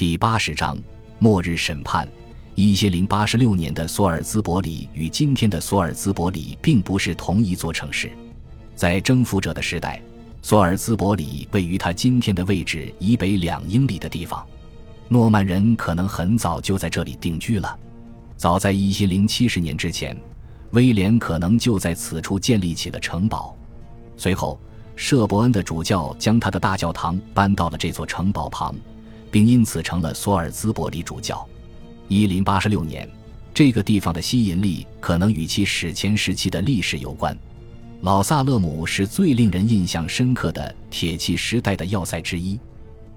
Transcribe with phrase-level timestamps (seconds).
[0.00, 0.78] 第八十章
[1.18, 2.08] 末日审判。
[2.54, 8.10] 一千零八十六年的索尔兹伯里与今天的索尔兹伯里并不是同一座城市。
[8.74, 10.00] 在征服者的时代，
[10.40, 14.42] 索尔兹伯里位于他今天的位置以北两英里的地方。
[15.06, 17.78] 诺曼人可能很早就在这里定居了。
[18.38, 20.16] 早在一千零七十年之前，
[20.70, 23.54] 威廉可能就在此处建立起了城堡。
[24.16, 24.58] 随后，
[24.96, 28.74] 舍伯恩的主教将他的大教堂搬到了这座城堡旁，
[29.30, 31.46] 并因此成了索尔兹伯里主教。
[32.08, 33.08] 一零八十六年，
[33.54, 37.36] 这个地方的吸引力可能与其史前时期的历史有关。
[38.02, 42.58] 老萨勒姆是最令人印象深刻的铁器时代的要塞之一，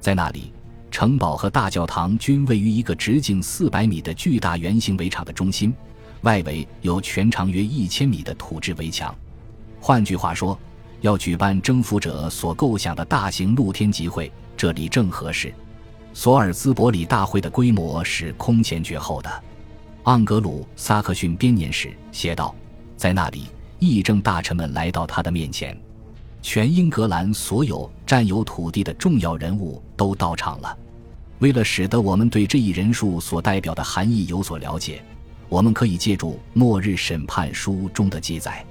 [0.00, 0.52] 在那里，
[0.90, 5.72] 城堡和大教堂均位于一个直径四百米的巨大圆形围场的中心，
[6.22, 9.14] 外围有全长约一千米的土质围墙。
[9.80, 10.58] 换句话说，
[11.00, 15.54] 要举办征服者所构想的大型露天集会，这里正合适。
[16.14, 19.42] 索尔兹伯里大会的规模是空前绝后的。
[20.04, 22.54] 盎格鲁撒克逊编年史写道，
[22.96, 23.46] 在那里，
[23.78, 25.76] 议政大臣们来到他的面前，
[26.42, 30.76] 全英格兰所有占有土地的重要人物都到场了。
[31.38, 35.02] 为了使得我们对这一人数所代表的含义有所了解，
[35.48, 38.64] 我们可以借助《末日审判书》中的记载。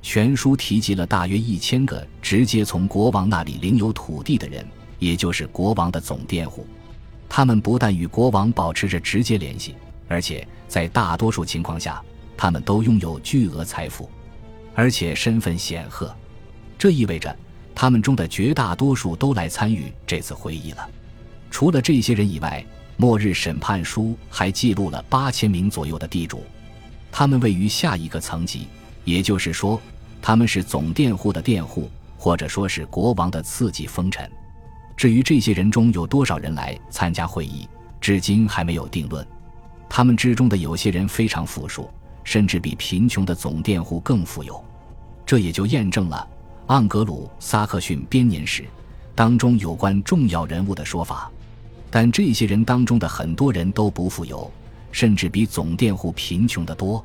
[0.00, 4.64] 全书提及了大约一千个直接从国王那里领有土地的人，
[4.98, 6.66] 也就是国王的总佃户。
[7.28, 9.74] 他们不但与国王保持着直接联系，
[10.08, 12.02] 而且在大多数情况下，
[12.36, 14.10] 他们都拥有巨额财富，
[14.74, 16.14] 而且身份显赫。
[16.78, 17.36] 这意味着
[17.74, 20.88] 他们中的绝大多数都来参与这次会议了。
[21.50, 22.64] 除了这些人以外，
[22.96, 26.42] 《末日审判书》还记录了八千名左右的地主，
[27.12, 28.66] 他们位于下一个层级。
[29.04, 29.80] 也就是说，
[30.20, 34.30] 他们是总佃户的佃户，或者说是国王的次级封臣。
[34.98, 37.68] 至于这些人中有多少人来参加会议，
[38.00, 39.24] 至今还没有定论。
[39.88, 41.88] 他们之中的有些人非常富庶，
[42.24, 44.60] 甚至比贫穷的总佃户更富有。
[45.24, 46.28] 这也就验证了
[46.74, 48.62] 《盎格鲁撒克逊编年史》
[49.14, 51.30] 当中有关重要人物的说法。
[51.92, 54.50] 但这些人当中的很多人都不富有，
[54.90, 57.02] 甚至比总佃户贫穷得多。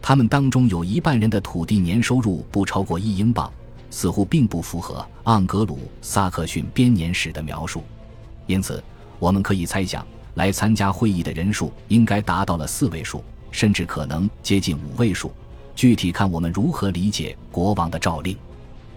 [0.00, 3.52] 他们当中有一半人的土地年收入不超过一英镑，
[3.94, 7.84] 似乎并不符合《盎格鲁撒克逊编年史》的描述。
[8.48, 8.82] 因此，
[9.20, 13.22] 我们可以猜想，来参加会议的人数应该达到了四位数，
[13.52, 15.32] 甚至可能接近五位数。
[15.76, 18.36] 具体看我们如何理解国王的诏令。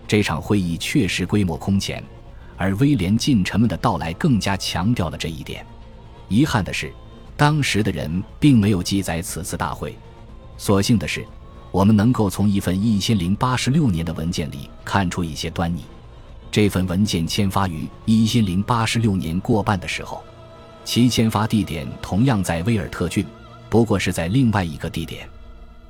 [0.08, 2.04] 这场会议确实规模空前，
[2.58, 5.64] 而威廉近臣们的到来更加强调了这一点。
[6.28, 6.92] 遗憾的是，
[7.36, 9.96] 当时的人并没有记载此次大会。
[10.58, 11.24] 所幸的是，
[11.78, 15.86] 我们能够从一份一千零八十六年的文件里看出一些端倪。
[16.50, 20.24] 这份文件签发于一千零八十六年过半的时候，
[20.84, 23.24] 其签发地点同样在威尔特郡，
[23.70, 25.30] 不过是在另外一个地点。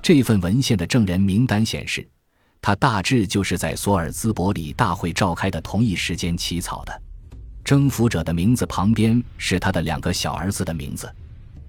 [0.02, 2.06] 这份文献的证人名单显示，
[2.62, 7.02] 他大致就是在索尔兹伯里大会召开的同一时间起草的。
[7.64, 11.09] 征服者的名字旁边是他的两个小儿子的名字。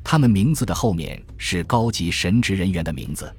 [0.02, 3.32] 他们名字的后面是高级神职人员的名字，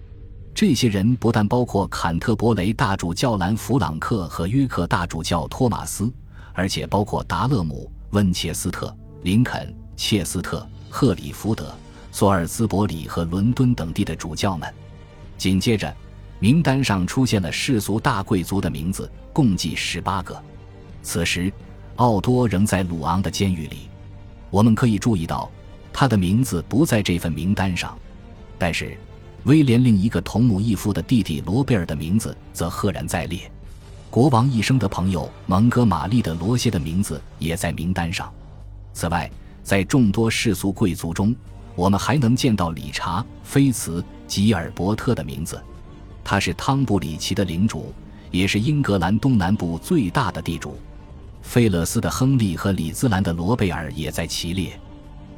[0.54, 6.12] 这些人不但包括坎特伯雷大主教兰弗朗克和约克大主教托马斯，
[6.54, 8.94] 而且包括达勒姆、温切斯特、
[9.24, 11.74] 林肯、切斯特、赫里福德、
[12.12, 14.68] 索尔兹伯里和伦敦等地的主教们。
[15.38, 15.96] 紧接着，
[16.40, 20.38] 名单上出现了世俗大贵族的名字，共计十八个。
[21.02, 21.52] 此时，
[21.96, 23.90] 奥多仍在鲁昂的监狱里。
[24.50, 25.50] 我们可以注意到。
[25.92, 27.98] 他的名字不在这份名单上，
[28.58, 28.98] 但是
[29.46, 33.50] 威廉另一个同母异父的弟弟罗贝尔的名字则赫然在列。
[34.10, 38.32] 国王一生的朋友蒙哥马利的罗歇的名字也在名单上。
[38.94, 39.30] 此外，
[39.64, 41.34] 在众多世俗贵族中，
[41.76, 45.62] 我们还能见到理查·菲茨吉尔伯特的名字，
[46.24, 47.94] 他是汤布里奇的领主，
[48.32, 50.78] 也是英格兰东南部最大的地主。
[51.42, 54.78] 费勒斯的亨利和里兹兰的罗贝尔也在其列。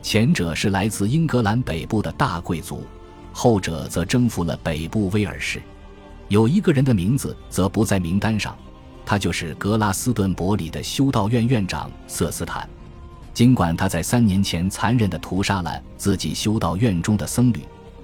[0.01, 2.84] 前者是来自英格兰北部的大贵族，
[3.33, 5.61] 后者则征服了北部威尔士。
[6.28, 8.57] 有一个人的名字则不在名单上，
[9.05, 12.69] 他就是格拉斯顿伯里的修道院院长瑟斯坦。
[13.33, 17.59] 尽管他在三年前残忍地屠杀了自己修道院中的僧侣，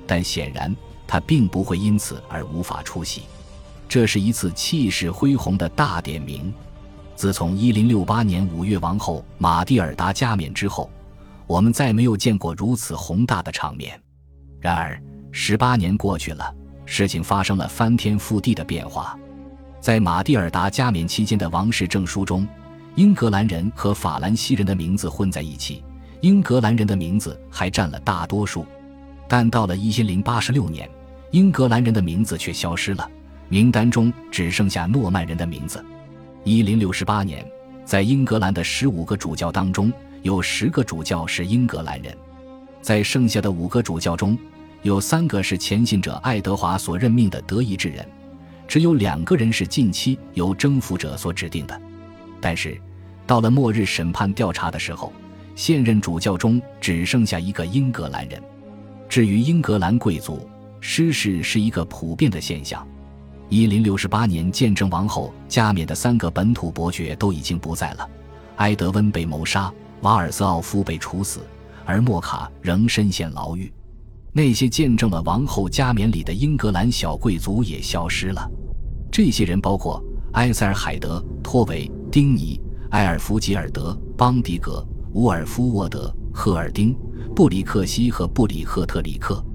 [0.06, 0.76] 但显然
[1.06, 3.24] 他并不会因此而无法出席。
[3.88, 6.54] 这是一次气势恢宏的大点名。
[7.16, 10.90] 自从1068年五月王后玛蒂尔达加冕之后。
[11.48, 13.98] 我们再没有见过如此宏大的场面。
[14.60, 15.02] 然而，
[15.32, 16.54] 十八年过去了，
[16.86, 19.18] 事情发生了翻天覆地的变化。
[19.80, 22.48] 在马蒂尔达加冕期间的王室证书中，
[22.96, 25.84] 英格兰人和法兰西人的名字混在一起，
[26.22, 28.66] 英格兰人的名字还占了大多数。
[29.28, 30.90] 但到了一千零八十六年，
[31.32, 33.10] 英格兰人的名字却消失了，
[33.50, 35.84] 名单中只剩下诺曼人的名字。
[36.44, 37.46] 一零六八年，
[37.86, 39.92] 在英格兰的十五个主教当中，
[40.24, 42.18] 有十个主教是英格兰人，
[42.82, 44.38] 在剩下的五个主教中，
[44.84, 48.08] 有三个是前信者爱德华所任命的德意志人，
[48.68, 51.82] 只有两个人是近期由征服者所指定的。
[52.40, 52.80] 但是，
[53.26, 55.12] 到了末日审判调查的时候，
[55.56, 58.42] 现任主教中只剩下一个英格兰人。
[59.10, 60.48] 至于英格兰贵族
[60.80, 62.88] 失势是一个普遍的现象。
[63.50, 68.10] 一零六八年见证王后加冕的三个本土伯爵都已经不在了，
[68.58, 71.40] 埃德温被谋杀，瓦尔斯奥夫被处死，
[71.86, 73.72] 而莫卡仍深陷牢狱。
[74.34, 78.50] 那些见证了王后加冕礼的英格兰小贵族也消失了。
[79.12, 80.04] 这些人包括
[80.34, 82.60] 埃塞尔海德、托维、丁尼、
[82.92, 86.96] 埃尔弗吉尔德、邦迪格、乌尔夫沃德、赫尔丁。
[87.36, 89.46] 布里克西和布里赫特里克，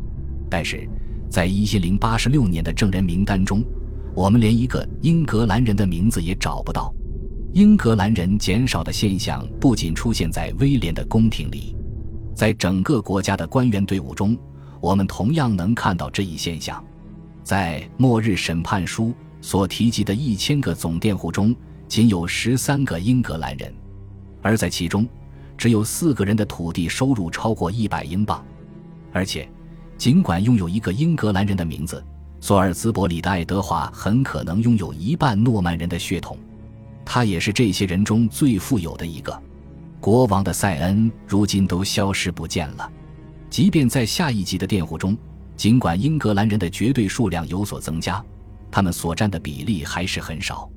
[0.49, 0.89] 但是
[1.29, 3.61] 在一千零八十六年的证人名单中，
[4.15, 6.95] 我们连一个英格兰人的名字也找不到。
[7.55, 11.75] 英格兰人减少的现象不仅出现在威廉的宫廷里，
[12.37, 14.39] 在整个国家的官员队伍中，
[14.83, 16.85] 我们同样能看到这一现象。
[17.45, 21.55] 在末日审判书所提及的一千个总佃户中，
[21.87, 23.73] 仅有十三个英格兰人，
[24.43, 25.09] 而在其中。
[25.57, 28.45] 只有四个人的土地收入超过一百英镑，
[29.13, 29.49] 而且，
[29.97, 32.05] 尽管拥有一个英格兰人的名字，
[32.41, 36.37] 索尔兹伯里的爱德华很可能拥有一半诺曼人的血统，
[37.05, 39.41] 他也是这些人中最富有的一个。
[40.01, 42.91] 国王的塞恩如今都消失不见了，
[43.53, 45.15] 即便在下一级的佃户中，
[45.57, 48.25] 尽管英格兰人的绝对数量有所增加，
[48.71, 50.71] 他们所占的比例还是很少。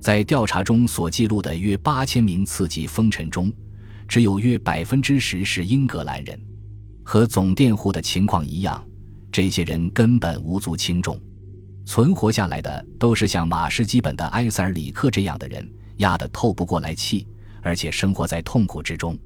[0.00, 3.52] 在调查中所记录的约八千名次级封臣中。
[4.08, 6.38] 只有约百分之十是英格兰人，
[7.02, 8.84] 和总佃户的情况一样，
[9.30, 11.18] 这些人根本无足轻重。
[11.86, 15.66] 存活下来的都是像马士基本的埃塞尔里克这样的人，
[15.96, 17.26] 压得透不过来气，
[17.62, 19.18] 而且生活在痛苦之中。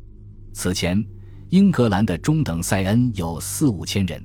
[0.53, 1.05] 此前，
[1.51, 4.23] 英格兰的中等塞恩有四五千人，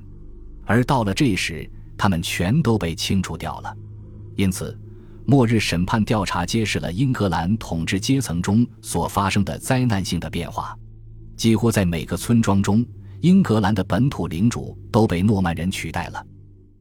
[0.64, 3.76] 而到了这时，他们全都被清除掉了。
[4.36, 4.78] 因此。
[5.24, 10.76] 末日审判调查揭示了英格兰统治阶层中所发生的灾难性的变化。
[11.36, 12.84] 几乎在每个村庄中，
[13.20, 16.26] 英格兰的本土领主都被诺曼人取代了。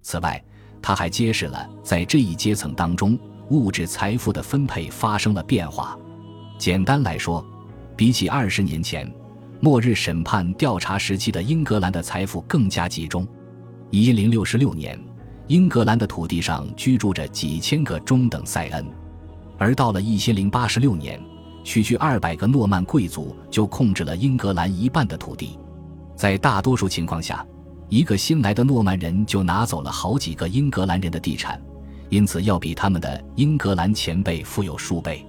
[0.01, 0.43] 此外，
[0.81, 3.17] 他还揭示了在这一阶层当中，
[3.51, 5.95] 物质财富的分配发生了变化。
[6.57, 7.45] 简单来说，
[7.95, 9.09] 比起二十年前
[9.63, 13.25] 末日审判调查时期的英格兰的财富更加集中。
[13.91, 14.99] 一零六六年。
[15.47, 18.85] 英格兰的土地上居住着几千个中等塞恩，
[19.57, 21.21] 而到了一千零八十六年，
[21.61, 25.59] 区区二百个诺曼贵族就控制了英格兰一半的土地。
[26.15, 27.45] 在大多数情况下，
[27.89, 31.61] 一个新来的诺曼人就拿走了好几个英格兰人的地产，
[32.07, 35.25] 因此要比他们的英格兰前辈富有数倍。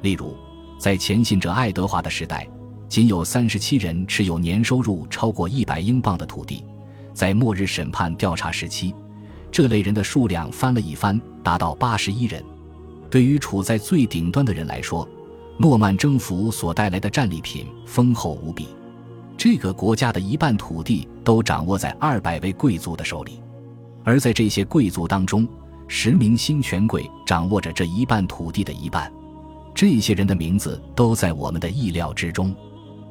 [0.00, 0.34] 例如，
[0.76, 2.48] 在前信者爱德华的时代，
[2.92, 6.62] 仅有三十七人持有年收入超过一百英镑的土地；
[7.14, 8.94] 在末日审判调查时期，
[9.50, 12.44] 这类人的数量翻了一番，达到八十一人。
[13.08, 15.08] 对于处在最顶端的人来说，
[15.56, 18.68] 诺曼征服所带来的战利品丰厚无比。
[19.38, 23.40] 这个国家的一半土地都掌握在二百位贵族的手里，
[24.04, 25.48] 而在这些贵族当中，
[25.88, 29.10] 十名新权贵掌握着这一半土地的一半。
[29.74, 32.54] 这些人的名字都在我们的意料之中，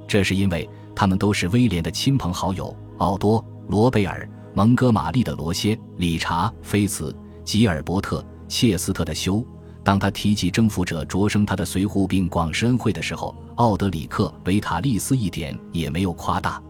[0.08, 4.28] 这是因为他们都是威廉的亲朋好友：奥多、罗贝尔。
[4.54, 7.16] 蒙哥马利的罗歇、理查、菲茨、
[7.46, 9.42] 吉尔伯特、切斯特的修。
[9.82, 16.62] 当他提起征服者擢升他的随扈并广施恩惠的时候，奥德里克·维塔利斯一点也没有夸大。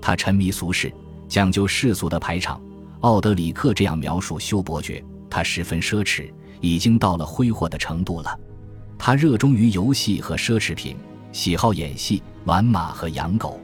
[0.00, 0.92] 他沉迷俗世，
[1.28, 2.60] 讲究世俗的排场。
[3.02, 8.36] 奥德里克这样描述修伯爵：他十分奢侈，已经到了挥霍的程度了。
[8.98, 10.96] 他热衷于游戏和奢侈品，
[11.30, 13.60] 喜好演戏、玩马和养狗。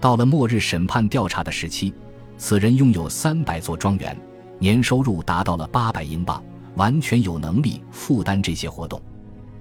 [0.00, 1.92] 到了末日审判调查的时期。
[2.38, 4.14] 此人拥有三百座庄园，
[4.58, 6.44] 年收入达到了八百英镑，
[6.74, 9.00] 完全有能力负担这些活动。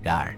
[0.02, 0.36] 然而，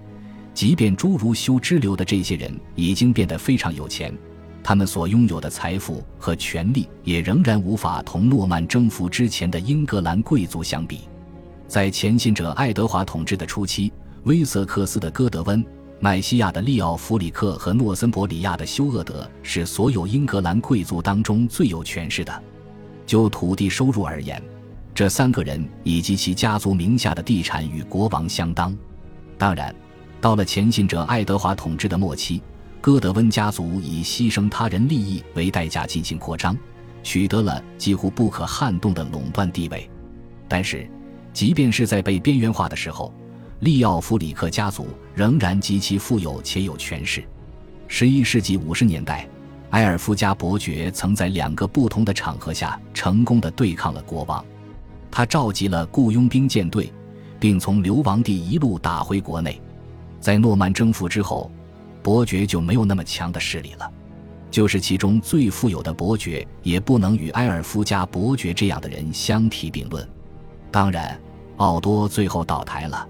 [0.53, 4.15] 即便诸如修之流的这些人已经变得非常有钱，
[4.63, 11.09] 他们所拥有的财富和权力也仍然无法同诺曼征服之前的英格兰贵族相比。
[11.67, 13.91] 在前信者爱德华统治的初期，
[14.25, 15.65] 威瑟克斯的戈德温。
[15.99, 22.43] 麦西亚的利奥弗里克和诺森伯里亚的休厄德是所有英格兰贵族当中最有权势的。
[23.05, 24.41] 就土地收入而言，
[24.93, 28.77] 这三个人以及其家族名下的地产与国王相当。
[29.39, 29.73] 当然，
[30.21, 32.43] 到了前信者爱德华统治的末期，
[32.79, 36.55] 哥德温家族以牺牲他人利益为代价进行扩张，
[37.01, 39.89] 取得了几乎不可撼动的垄断地位。
[40.47, 40.87] 但是，
[41.33, 43.11] 即便是在被边缘化的时候，
[43.59, 47.23] 利奥弗里克家族仍然极其富有且有权势。
[47.87, 49.27] 十一世纪五十年代，
[49.71, 54.43] 埃尔夫加伯爵曾在两个不同的场合下成功的对抗了国王。
[55.09, 56.93] 他召集了雇佣兵舰队，
[57.39, 59.59] 并从流亡地一路打回国内。
[60.19, 61.49] 在诺曼征服之后，
[62.03, 63.91] 伯爵就没有那么强的势力了。
[64.51, 70.07] 就是其中最富有的伯爵，也不能与埃尔夫加伯爵这样的人相提并论。
[70.71, 71.19] 当然，
[71.57, 73.07] 奥多最后倒台了，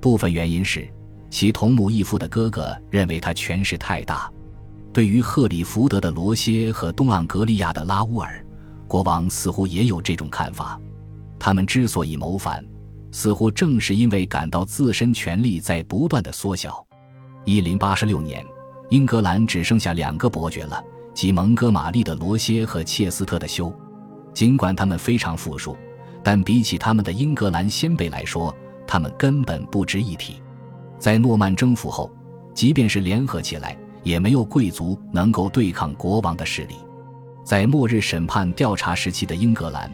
[0.00, 0.88] 部分原因是
[1.30, 4.30] 其同母异父的哥哥认为他权势太大。
[4.92, 8.44] 对于赫里福德的罗歇和东盎格利亚的拉乌尔，
[8.88, 10.80] 国王似乎也有这种看法。
[11.38, 12.64] 他们之所以谋反，
[13.12, 16.84] 似乎正是因为感到自身权力在不断的缩小。
[17.44, 18.44] 一零八十六年，
[18.88, 20.82] 英格兰只剩下两个伯爵了，
[21.14, 23.72] 即蒙哥马利的罗歇和切斯特的修。
[24.34, 25.76] 尽管他们非常富庶，
[26.22, 28.54] 但比起他们的英格兰先辈来说，
[28.90, 30.42] 他们根本不值一提。
[30.98, 32.10] 在诺曼征服后，
[32.52, 36.74] 即便是联合起来，也没有贵族能够对抗国王的势力。
[37.44, 39.88] 在末日审判调查时期的英格兰，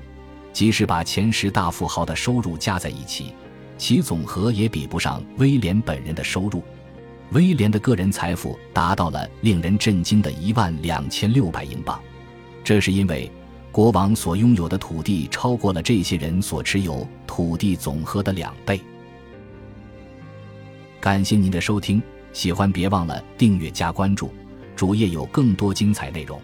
[0.50, 3.34] 即使把前十大富豪的收入加在一起，
[3.76, 6.62] 其总和也比不上威廉本人的收入。
[7.32, 12.00] 威廉的个人财富达到了令人震惊的一万两千六百英镑，
[12.64, 13.30] 这是因为
[13.76, 18.80] 国王所拥有的土地超过了这些人所持有土地总和的两倍。
[20.98, 22.02] 感谢您的收听，
[22.32, 24.32] 喜欢别忘了订阅加关注，
[24.74, 26.40] 主页有更多精彩内容。